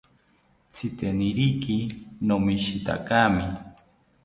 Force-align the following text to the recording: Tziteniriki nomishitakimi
Tziteniriki 0.73 1.79
nomishitakimi 2.25 3.45